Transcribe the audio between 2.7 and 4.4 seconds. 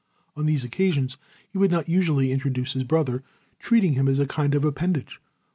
his brother, treating him as a